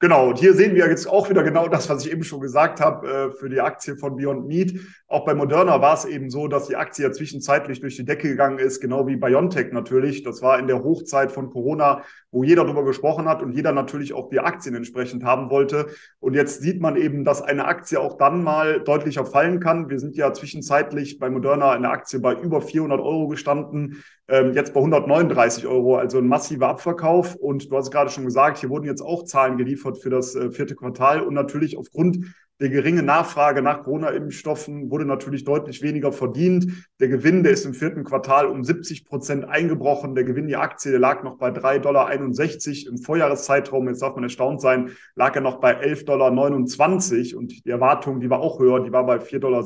Genau, 0.00 0.28
und 0.28 0.38
hier 0.38 0.54
sehen 0.54 0.76
wir 0.76 0.88
jetzt 0.88 1.08
auch 1.08 1.28
wieder 1.28 1.42
genau 1.42 1.66
das, 1.66 1.88
was 1.88 2.06
ich 2.06 2.12
eben 2.12 2.22
schon 2.22 2.40
gesagt 2.40 2.80
habe 2.80 3.08
äh, 3.08 3.30
für 3.32 3.48
die 3.48 3.60
Aktie 3.60 3.96
von 3.96 4.16
Beyond 4.16 4.46
Meat. 4.46 4.78
Auch 5.08 5.24
bei 5.24 5.34
Moderna 5.34 5.80
war 5.80 5.94
es 5.94 6.04
eben 6.04 6.30
so, 6.30 6.46
dass 6.46 6.68
die 6.68 6.76
Aktie 6.76 7.04
ja 7.04 7.10
zwischenzeitlich 7.10 7.80
durch 7.80 7.96
die 7.96 8.04
Decke 8.04 8.28
gegangen 8.28 8.60
ist, 8.60 8.80
genau 8.80 9.08
wie 9.08 9.16
BioNTech 9.16 9.72
natürlich. 9.72 10.22
Das 10.22 10.40
war 10.40 10.60
in 10.60 10.68
der 10.68 10.84
Hochzeit 10.84 11.32
von 11.32 11.50
Corona, 11.50 12.04
wo 12.30 12.42
jeder 12.44 12.64
darüber 12.64 12.84
gesprochen 12.84 13.28
hat 13.28 13.42
und 13.42 13.52
jeder 13.52 13.72
natürlich 13.72 14.12
auch 14.12 14.28
die 14.28 14.40
Aktien 14.40 14.74
entsprechend 14.74 15.24
haben 15.24 15.50
wollte. 15.50 15.86
Und 16.20 16.34
jetzt 16.34 16.60
sieht 16.60 16.80
man 16.80 16.96
eben, 16.96 17.24
dass 17.24 17.42
eine 17.42 17.64
Aktie 17.64 17.98
auch 17.98 18.18
dann 18.18 18.42
mal 18.42 18.80
deutlicher 18.80 19.24
fallen 19.24 19.60
kann. 19.60 19.88
Wir 19.88 19.98
sind 19.98 20.16
ja 20.16 20.32
zwischenzeitlich 20.32 21.18
bei 21.18 21.30
Moderna 21.30 21.74
in 21.74 21.82
der 21.82 21.90
Aktie 21.90 22.20
bei 22.20 22.34
über 22.34 22.60
400 22.60 23.00
Euro 23.00 23.28
gestanden 23.28 24.02
ähm, 24.28 24.52
jetzt 24.52 24.74
bei 24.74 24.80
139 24.80 25.66
Euro, 25.66 25.96
also 25.96 26.18
ein 26.18 26.28
massiver 26.28 26.68
Abverkauf. 26.68 27.34
Und 27.34 27.70
du 27.70 27.76
hast 27.76 27.90
gerade 27.90 28.10
schon 28.10 28.24
gesagt, 28.24 28.58
hier 28.58 28.68
wurden 28.68 28.84
jetzt 28.84 29.00
auch 29.00 29.24
Zahlen 29.24 29.56
geliefert 29.56 29.98
für 29.98 30.10
das 30.10 30.34
äh, 30.34 30.50
vierte 30.50 30.74
Quartal 30.74 31.22
und 31.22 31.34
natürlich 31.34 31.78
aufgrund 31.78 32.34
der 32.60 32.70
geringe 32.70 33.02
Nachfrage 33.02 33.62
nach 33.62 33.84
Corona-Impfstoffen 33.84 34.90
wurde 34.90 35.04
natürlich 35.04 35.44
deutlich 35.44 35.80
weniger 35.80 36.10
verdient. 36.10 36.88
Der 36.98 37.08
Gewinn, 37.08 37.44
der 37.44 37.52
ist 37.52 37.64
im 37.64 37.74
vierten 37.74 38.02
Quartal 38.02 38.46
um 38.46 38.64
70 38.64 39.04
Prozent 39.04 39.44
eingebrochen. 39.44 40.16
Der 40.16 40.24
Gewinn, 40.24 40.48
die 40.48 40.56
Aktie, 40.56 40.90
der 40.90 40.98
lag 40.98 41.22
noch 41.22 41.38
bei 41.38 41.50
3,61 41.50 41.80
Dollar. 41.80 42.92
Im 42.92 42.98
Vorjahreszeitraum, 42.98 43.88
jetzt 43.88 44.02
darf 44.02 44.16
man 44.16 44.24
erstaunt 44.24 44.60
sein, 44.60 44.90
lag 45.14 45.36
er 45.36 45.40
noch 45.40 45.60
bei 45.60 45.80
11,29 45.80 46.04
Dollar. 46.04 47.38
Und 47.38 47.64
die 47.64 47.70
Erwartung, 47.70 48.20
die 48.20 48.30
war 48.30 48.40
auch 48.40 48.58
höher, 48.58 48.80
die 48.80 48.92
war 48.92 49.06
bei 49.06 49.18
4,60 49.18 49.38
Dollar 49.38 49.64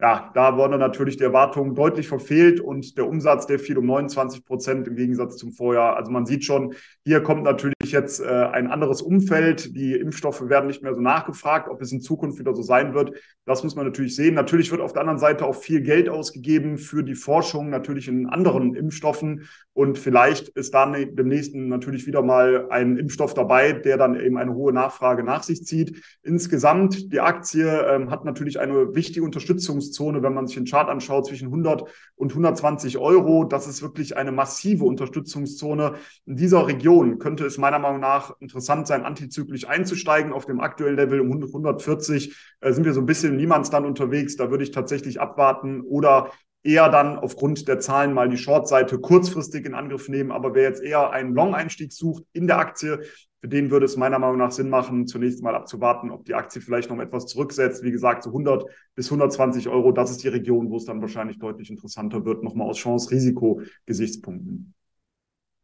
ja, 0.00 0.32
da 0.34 0.56
wurden 0.56 0.80
natürlich 0.80 1.18
die 1.18 1.22
Erwartungen 1.22 1.74
deutlich 1.74 2.08
verfehlt 2.08 2.60
und 2.60 2.98
der 2.98 3.06
Umsatz, 3.06 3.46
der 3.46 3.60
fiel 3.60 3.78
um 3.78 3.86
29 3.86 4.44
Prozent 4.44 4.88
im 4.88 4.96
Gegensatz 4.96 5.36
zum 5.36 5.52
Vorjahr. 5.52 5.96
Also 5.96 6.10
man 6.10 6.26
sieht 6.26 6.44
schon, 6.44 6.74
hier 7.04 7.22
kommt 7.22 7.44
natürlich 7.44 7.83
jetzt 7.94 8.20
äh, 8.20 8.26
ein 8.26 8.66
anderes 8.66 9.00
Umfeld. 9.00 9.74
Die 9.74 9.94
Impfstoffe 9.94 10.46
werden 10.48 10.66
nicht 10.66 10.82
mehr 10.82 10.94
so 10.94 11.00
nachgefragt, 11.00 11.70
ob 11.70 11.80
es 11.80 11.92
in 11.92 12.02
Zukunft 12.02 12.38
wieder 12.38 12.54
so 12.54 12.62
sein 12.62 12.92
wird. 12.92 13.12
Das 13.46 13.64
muss 13.64 13.74
man 13.74 13.86
natürlich 13.86 14.14
sehen. 14.14 14.34
Natürlich 14.34 14.70
wird 14.70 14.82
auf 14.82 14.92
der 14.92 15.00
anderen 15.00 15.18
Seite 15.18 15.46
auch 15.46 15.54
viel 15.54 15.80
Geld 15.80 16.08
ausgegeben 16.10 16.76
für 16.76 17.02
die 17.02 17.14
Forschung, 17.14 17.70
natürlich 17.70 18.08
in 18.08 18.26
anderen 18.28 18.74
Impfstoffen. 18.74 19.48
Und 19.72 19.98
vielleicht 19.98 20.48
ist 20.50 20.74
dann 20.74 20.92
demnächst 21.14 21.54
natürlich 21.54 22.06
wieder 22.06 22.22
mal 22.22 22.66
ein 22.70 22.96
Impfstoff 22.96 23.34
dabei, 23.34 23.72
der 23.72 23.96
dann 23.96 24.20
eben 24.20 24.36
eine 24.36 24.54
hohe 24.54 24.72
Nachfrage 24.72 25.24
nach 25.24 25.42
sich 25.42 25.64
zieht. 25.64 26.02
Insgesamt, 26.22 27.12
die 27.12 27.20
Aktie 27.20 27.66
ähm, 27.66 28.10
hat 28.10 28.24
natürlich 28.24 28.60
eine 28.60 28.94
wichtige 28.94 29.24
Unterstützung 29.24 29.54
Unterstützungszone, 29.54 30.22
wenn 30.22 30.34
man 30.34 30.46
sich 30.46 30.56
den 30.56 30.66
Chart 30.66 30.88
anschaut, 30.88 31.26
zwischen 31.26 31.46
100 31.46 31.84
und 32.16 32.32
120 32.32 32.98
Euro. 32.98 33.44
Das 33.44 33.66
ist 33.66 33.82
wirklich 33.82 34.16
eine 34.16 34.32
massive 34.32 34.84
Unterstützungszone. 34.84 35.94
In 36.26 36.36
dieser 36.36 36.66
Region 36.66 37.18
könnte 37.18 37.44
es 37.46 37.58
meiner 37.58 37.78
Meinung 37.78 37.83
nach 37.92 38.34
interessant 38.40 38.86
sein, 38.86 39.04
antizyklisch 39.04 39.68
einzusteigen. 39.68 40.32
Auf 40.32 40.46
dem 40.46 40.60
aktuellen 40.60 40.96
Level 40.96 41.20
um 41.20 41.30
140 41.32 42.36
äh, 42.60 42.72
sind 42.72 42.84
wir 42.84 42.92
so 42.92 43.00
ein 43.00 43.06
bisschen 43.06 43.36
Niemandsland 43.36 43.86
unterwegs. 43.86 44.36
Da 44.36 44.50
würde 44.50 44.64
ich 44.64 44.70
tatsächlich 44.70 45.20
abwarten 45.20 45.82
oder 45.82 46.30
eher 46.64 46.88
dann 46.88 47.18
aufgrund 47.18 47.68
der 47.68 47.78
Zahlen 47.78 48.14
mal 48.14 48.28
die 48.28 48.38
Short-Seite 48.38 48.98
kurzfristig 48.98 49.66
in 49.66 49.74
Angriff 49.74 50.08
nehmen. 50.08 50.32
Aber 50.32 50.54
wer 50.54 50.62
jetzt 50.64 50.82
eher 50.82 51.10
einen 51.10 51.34
Long-Einstieg 51.34 51.92
sucht 51.92 52.24
in 52.32 52.46
der 52.46 52.58
Aktie, 52.58 53.00
für 53.44 53.48
den 53.48 53.70
würde 53.70 53.84
es 53.84 53.98
meiner 53.98 54.18
Meinung 54.18 54.38
nach 54.38 54.52
Sinn 54.52 54.70
machen, 54.70 55.06
zunächst 55.06 55.42
mal 55.42 55.54
abzuwarten, 55.54 56.10
ob 56.10 56.24
die 56.24 56.34
Aktie 56.34 56.62
vielleicht 56.62 56.88
noch 56.88 56.98
etwas 56.98 57.26
zurücksetzt. 57.26 57.82
Wie 57.82 57.90
gesagt, 57.90 58.22
so 58.22 58.30
100 58.30 58.64
bis 58.94 59.08
120 59.08 59.68
Euro, 59.68 59.92
das 59.92 60.10
ist 60.10 60.24
die 60.24 60.28
Region, 60.28 60.70
wo 60.70 60.78
es 60.78 60.86
dann 60.86 61.02
wahrscheinlich 61.02 61.38
deutlich 61.38 61.68
interessanter 61.68 62.24
wird, 62.24 62.42
nochmal 62.42 62.70
aus 62.70 62.78
Chance-Risiko-Gesichtspunkten. 62.78 64.72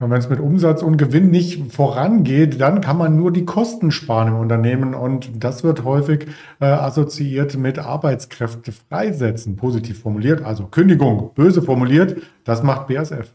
Und 0.00 0.10
wenn 0.10 0.18
es 0.18 0.30
mit 0.30 0.40
Umsatz 0.40 0.82
und 0.82 0.96
Gewinn 0.96 1.30
nicht 1.30 1.74
vorangeht, 1.74 2.58
dann 2.58 2.80
kann 2.80 2.96
man 2.96 3.18
nur 3.18 3.30
die 3.30 3.44
Kosten 3.44 3.90
sparen 3.90 4.28
im 4.28 4.36
Unternehmen. 4.36 4.94
Und 4.94 5.44
das 5.44 5.62
wird 5.62 5.84
häufig 5.84 6.26
äh, 6.58 6.64
assoziiert 6.64 7.58
mit 7.58 7.78
Arbeitskräfte 7.78 8.72
freisetzen, 8.72 9.56
positiv 9.56 10.00
formuliert. 10.00 10.42
Also 10.42 10.68
Kündigung, 10.68 11.34
böse 11.34 11.60
formuliert, 11.60 12.16
das 12.44 12.62
macht 12.62 12.88
BASF. 12.88 13.34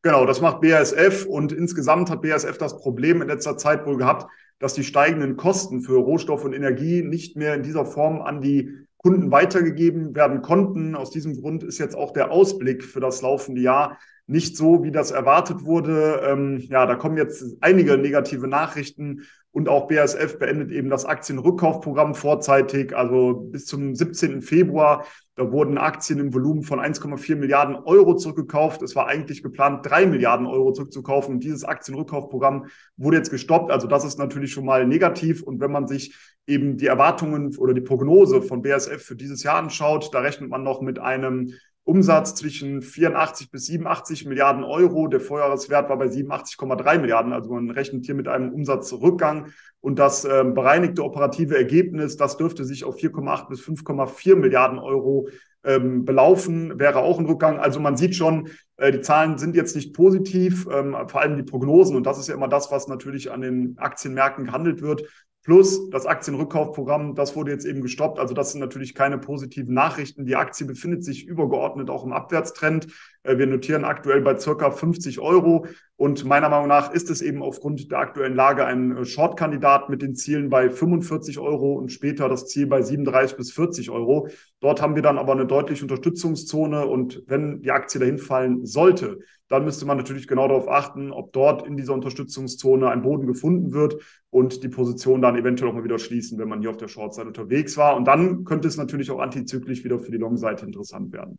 Genau, 0.00 0.24
das 0.24 0.40
macht 0.40 0.62
BASF. 0.62 1.26
Und 1.26 1.52
insgesamt 1.52 2.08
hat 2.08 2.22
BASF 2.22 2.56
das 2.56 2.78
Problem 2.78 3.20
in 3.20 3.28
letzter 3.28 3.58
Zeit 3.58 3.84
wohl 3.84 3.98
gehabt, 3.98 4.26
dass 4.60 4.72
die 4.72 4.84
steigenden 4.84 5.36
Kosten 5.36 5.82
für 5.82 5.98
Rohstoff 5.98 6.46
und 6.46 6.54
Energie 6.54 7.02
nicht 7.02 7.36
mehr 7.36 7.56
in 7.56 7.62
dieser 7.62 7.84
Form 7.84 8.22
an 8.22 8.40
die 8.40 8.70
Kunden 8.96 9.30
weitergegeben 9.30 10.14
werden 10.14 10.40
konnten. 10.40 10.94
Aus 10.94 11.10
diesem 11.10 11.38
Grund 11.38 11.62
ist 11.62 11.76
jetzt 11.76 11.94
auch 11.94 12.14
der 12.14 12.30
Ausblick 12.30 12.82
für 12.84 13.00
das 13.00 13.20
laufende 13.20 13.60
Jahr 13.60 13.98
nicht 14.26 14.56
so, 14.56 14.82
wie 14.84 14.90
das 14.90 15.10
erwartet 15.10 15.64
wurde. 15.64 16.22
Ähm, 16.24 16.58
ja, 16.58 16.86
da 16.86 16.94
kommen 16.94 17.16
jetzt 17.16 17.44
einige 17.60 17.98
negative 17.98 18.48
Nachrichten 18.48 19.22
und 19.54 19.68
auch 19.68 19.86
BASF 19.86 20.40
beendet 20.40 20.72
eben 20.72 20.90
das 20.90 21.04
Aktienrückkaufprogramm 21.04 22.16
vorzeitig, 22.16 22.96
also 22.96 23.34
bis 23.34 23.66
zum 23.66 23.94
17. 23.94 24.42
Februar. 24.42 25.04
Da 25.36 25.52
wurden 25.52 25.78
Aktien 25.78 26.18
im 26.18 26.34
Volumen 26.34 26.64
von 26.64 26.80
1,4 26.80 27.36
Milliarden 27.36 27.76
Euro 27.76 28.16
zurückgekauft. 28.16 28.82
Es 28.82 28.96
war 28.96 29.06
eigentlich 29.06 29.44
geplant, 29.44 29.86
drei 29.86 30.06
Milliarden 30.06 30.46
Euro 30.46 30.72
zurückzukaufen. 30.72 31.34
Und 31.34 31.44
dieses 31.44 31.64
Aktienrückkaufprogramm 31.64 32.66
wurde 32.96 33.18
jetzt 33.18 33.30
gestoppt. 33.30 33.70
Also 33.70 33.86
das 33.86 34.04
ist 34.04 34.18
natürlich 34.18 34.52
schon 34.52 34.64
mal 34.64 34.86
negativ. 34.88 35.44
Und 35.44 35.60
wenn 35.60 35.70
man 35.70 35.86
sich 35.86 36.16
eben 36.48 36.76
die 36.76 36.86
Erwartungen 36.86 37.56
oder 37.56 37.74
die 37.74 37.80
Prognose 37.80 38.42
von 38.42 38.62
BASF 38.62 39.04
für 39.04 39.16
dieses 39.16 39.44
Jahr 39.44 39.56
anschaut, 39.56 40.12
da 40.12 40.18
rechnet 40.18 40.50
man 40.50 40.64
noch 40.64 40.80
mit 40.80 40.98
einem 40.98 41.52
Umsatz 41.84 42.34
zwischen 42.34 42.80
84 42.80 43.50
bis 43.50 43.66
87 43.66 44.24
Milliarden 44.24 44.64
Euro. 44.64 45.06
Der 45.06 45.20
Vorjahreswert 45.20 45.90
war 45.90 45.98
bei 45.98 46.06
87,3 46.06 46.98
Milliarden. 46.98 47.32
Also 47.32 47.52
man 47.52 47.70
rechnet 47.70 48.06
hier 48.06 48.14
mit 48.14 48.26
einem 48.26 48.52
Umsatzrückgang. 48.52 49.48
Und 49.80 49.98
das 49.98 50.24
äh, 50.24 50.44
bereinigte 50.44 51.04
operative 51.04 51.56
Ergebnis, 51.56 52.16
das 52.16 52.38
dürfte 52.38 52.64
sich 52.64 52.84
auf 52.84 52.96
4,8 52.96 53.48
bis 53.48 53.60
5,4 53.60 54.36
Milliarden 54.36 54.78
Euro 54.78 55.28
ähm, 55.62 56.04
belaufen, 56.04 56.78
wäre 56.78 57.00
auch 57.00 57.18
ein 57.18 57.26
Rückgang. 57.26 57.58
Also 57.58 57.80
man 57.80 57.96
sieht 57.96 58.14
schon, 58.14 58.48
äh, 58.78 58.90
die 58.90 59.00
Zahlen 59.02 59.36
sind 59.36 59.54
jetzt 59.54 59.76
nicht 59.76 59.94
positiv, 59.94 60.66
ähm, 60.72 60.96
vor 61.08 61.20
allem 61.20 61.36
die 61.36 61.42
Prognosen. 61.42 61.96
Und 61.96 62.06
das 62.06 62.18
ist 62.18 62.28
ja 62.28 62.34
immer 62.34 62.48
das, 62.48 62.70
was 62.70 62.88
natürlich 62.88 63.30
an 63.30 63.42
den 63.42 63.76
Aktienmärkten 63.78 64.46
gehandelt 64.46 64.80
wird. 64.80 65.04
Plus 65.44 65.90
das 65.90 66.06
Aktienrückkaufprogramm, 66.06 67.14
das 67.14 67.36
wurde 67.36 67.52
jetzt 67.52 67.66
eben 67.66 67.82
gestoppt. 67.82 68.18
Also 68.18 68.32
das 68.32 68.52
sind 68.52 68.60
natürlich 68.60 68.94
keine 68.94 69.18
positiven 69.18 69.74
Nachrichten. 69.74 70.24
Die 70.24 70.36
Aktie 70.36 70.66
befindet 70.66 71.04
sich 71.04 71.26
übergeordnet 71.26 71.90
auch 71.90 72.02
im 72.02 72.14
Abwärtstrend. 72.14 72.88
Äh, 73.24 73.38
wir 73.38 73.46
notieren 73.46 73.84
aktuell 73.84 74.20
bei 74.20 74.38
circa 74.38 74.70
50 74.70 75.18
Euro. 75.18 75.66
Und 75.96 76.24
meiner 76.24 76.48
Meinung 76.48 76.68
nach 76.68 76.92
ist 76.92 77.10
es 77.10 77.22
eben 77.22 77.42
aufgrund 77.42 77.90
der 77.90 77.98
aktuellen 77.98 78.34
Lage 78.34 78.64
ein 78.64 78.96
äh, 78.96 79.04
Short-Kandidat 79.04 79.88
mit 79.90 80.02
den 80.02 80.14
Zielen 80.14 80.50
bei 80.50 80.70
45 80.70 81.38
Euro 81.40 81.74
und 81.74 81.90
später 81.90 82.28
das 82.28 82.46
Ziel 82.46 82.66
bei 82.66 82.82
37 82.82 83.36
bis 83.36 83.52
40 83.52 83.90
Euro. 83.90 84.28
Dort 84.60 84.80
haben 84.80 84.94
wir 84.94 85.02
dann 85.02 85.18
aber 85.18 85.32
eine 85.32 85.46
deutliche 85.46 85.82
Unterstützungszone. 85.82 86.86
Und 86.86 87.22
wenn 87.26 87.62
die 87.62 87.72
Aktie 87.72 87.98
dahin 87.98 88.18
fallen 88.18 88.64
sollte, 88.64 89.18
dann 89.48 89.64
müsste 89.64 89.86
man 89.86 89.96
natürlich 89.96 90.26
genau 90.26 90.48
darauf 90.48 90.68
achten, 90.68 91.12
ob 91.12 91.32
dort 91.32 91.66
in 91.66 91.76
dieser 91.76 91.94
Unterstützungszone 91.94 92.88
ein 92.88 93.02
Boden 93.02 93.26
gefunden 93.26 93.72
wird 93.72 93.96
und 94.30 94.62
die 94.62 94.68
Position 94.68 95.20
dann 95.20 95.36
eventuell 95.36 95.70
auch 95.70 95.74
mal 95.74 95.84
wieder 95.84 95.98
schließen, 95.98 96.38
wenn 96.38 96.48
man 96.48 96.60
hier 96.60 96.70
auf 96.70 96.76
der 96.76 96.88
Short-Seite 96.88 97.28
unterwegs 97.28 97.76
war. 97.76 97.94
Und 97.94 98.06
dann 98.06 98.44
könnte 98.44 98.68
es 98.68 98.76
natürlich 98.76 99.10
auch 99.10 99.20
antizyklisch 99.20 99.84
wieder 99.84 99.98
für 99.98 100.10
die 100.10 100.18
Long-Seite 100.18 100.66
interessant 100.66 101.12
werden. 101.12 101.38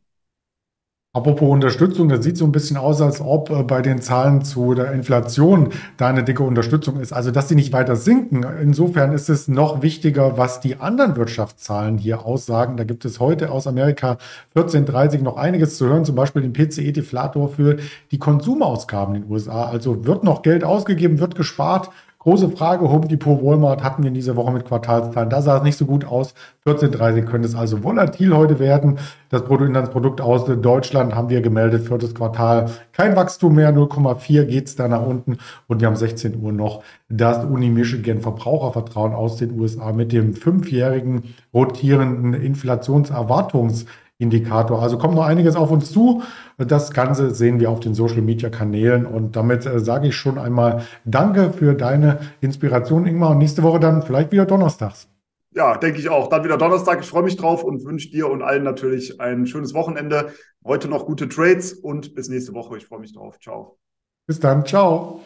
Apropos 1.16 1.50
Unterstützung, 1.50 2.10
das 2.10 2.26
sieht 2.26 2.36
so 2.36 2.44
ein 2.44 2.52
bisschen 2.52 2.76
aus, 2.76 3.00
als 3.00 3.22
ob 3.22 3.50
äh, 3.50 3.64
bei 3.64 3.82
den 3.82 4.02
Zahlen 4.02 4.44
zu 4.44 4.74
der 4.74 4.92
Inflation 4.92 5.70
da 5.96 6.10
eine 6.10 6.26
dicke 6.26 6.44
Unterstützung 6.44 7.00
ist. 7.00 7.14
Also, 7.14 7.32
dass 7.32 7.48
sie 7.48 7.56
nicht 7.56 7.72
weiter 7.72 7.96
sinken. 7.96 8.46
Insofern 8.62 9.14
ist 9.14 9.30
es 9.30 9.48
noch 9.48 9.82
wichtiger, 9.82 10.38
was 10.38 10.60
die 10.60 10.76
anderen 10.76 11.16
Wirtschaftszahlen 11.16 11.98
hier 11.98 12.26
aussagen. 12.26 12.76
Da 12.76 12.84
gibt 12.84 13.06
es 13.06 13.22
heute 13.22 13.50
aus 13.50 13.66
Amerika 13.66 14.18
14.30 14.58 15.22
noch 15.22 15.38
einiges 15.38 15.78
zu 15.78 15.86
hören, 15.86 16.04
zum 16.04 16.16
Beispiel 16.16 16.42
den 16.42 16.52
PCE-Deflator 16.52 17.48
für 17.48 17.78
die 18.12 18.20
Konsumausgaben 18.20 19.16
in 19.16 19.22
den 19.22 19.32
USA. 19.32 19.68
Also 19.68 20.06
wird 20.06 20.26
noch 20.26 20.42
Geld 20.42 20.66
ausgegeben, 20.66 21.22
wird 21.22 21.36
gespart. 21.36 21.92
Große 22.26 22.50
Frage, 22.50 22.90
Home 22.90 23.08
Depot 23.08 23.40
Walmart 23.44 23.84
hatten 23.84 24.02
wir 24.02 24.08
in 24.08 24.16
dieser 24.16 24.36
Woche 24.36 24.52
mit 24.52 24.66
Quartalszahlen. 24.66 25.30
Da 25.30 25.44
sah 25.44 25.58
es 25.58 25.64
nicht 25.64 25.78
so 25.78 25.86
gut 25.86 26.06
aus. 26.06 26.34
14,30 26.66 27.22
könnte 27.22 27.48
es 27.48 27.54
also 27.54 27.84
volatil 27.84 28.36
heute 28.36 28.58
werden. 28.58 28.98
Das 29.30 29.44
Bruttoinlandsprodukt 29.44 30.22
aus 30.22 30.46
Deutschland 30.46 31.14
haben 31.14 31.30
wir 31.30 31.42
gemeldet, 31.42 31.86
viertes 31.86 32.16
Quartal. 32.16 32.72
Kein 32.94 33.16
Wachstum 33.16 33.54
mehr, 33.54 33.72
0,4 33.72 34.46
geht 34.46 34.66
es 34.66 34.76
da 34.76 34.88
nach 34.88 35.06
unten. 35.06 35.38
Und 35.68 35.82
wir 35.82 35.88
haben 35.88 35.96
16 35.96 36.42
Uhr 36.42 36.52
noch 36.52 36.82
das 37.10 37.46
Uni 37.46 37.70
Michigan 37.70 38.22
Verbrauchervertrauen 38.22 39.14
aus 39.14 39.38
den 39.38 39.60
USA 39.60 39.92
mit 39.92 40.12
dem 40.12 40.34
fünfjährigen 40.34 41.36
rotierenden 41.54 42.34
Inflationserwartungs- 42.34 43.86
Indikator. 44.18 44.82
Also 44.82 44.98
kommt 44.98 45.16
noch 45.16 45.26
einiges 45.26 45.56
auf 45.56 45.72
uns 45.72 45.92
zu. 45.92 46.24
Das 46.58 46.92
Ganze 46.92 47.32
sehen 47.36 47.60
wir 47.60 47.70
auf 47.70 47.80
den 47.82 47.94
Social 47.94 48.22
Media 48.22 48.50
Kanälen. 48.50 49.06
Und 49.06 49.36
damit 49.36 49.66
äh, 49.66 49.80
sage 49.80 50.08
ich 50.08 50.16
schon 50.16 50.38
einmal 50.38 50.84
Danke 51.04 51.52
für 51.52 51.74
deine 51.74 52.20
Inspiration, 52.42 53.06
Ingmar. 53.06 53.32
Und 53.32 53.40
nächste 53.40 53.64
Woche 53.64 53.80
dann 53.80 54.02
vielleicht 54.02 54.32
wieder 54.32 54.46
donnerstags. 54.46 55.08
Ja, 55.56 55.78
denke 55.78 56.00
ich 56.00 56.10
auch. 56.10 56.28
Dann 56.28 56.44
wieder 56.44 56.58
Donnerstag. 56.58 57.00
Ich 57.00 57.08
freue 57.08 57.24
mich 57.24 57.38
drauf 57.38 57.64
und 57.64 57.86
wünsche 57.86 58.10
dir 58.10 58.30
und 58.30 58.42
allen 58.42 58.64
natürlich 58.64 59.22
ein 59.22 59.48
schönes 59.48 59.74
Wochenende. 59.74 60.34
Heute 60.66 60.90
noch 60.90 61.06
gute 61.06 61.30
Trades 61.30 61.72
und 61.74 62.14
bis 62.14 62.28
nächste 62.28 62.54
Woche. 62.54 62.78
Ich 62.78 62.86
freue 62.86 63.00
mich 63.00 63.14
drauf. 63.14 63.40
Ciao. 63.40 63.78
Bis 64.28 64.40
dann. 64.40 64.66
Ciao. 64.66 65.22